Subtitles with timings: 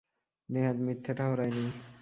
[0.49, 1.65] নেহাত মিথ্যে ঠাওরায় নি।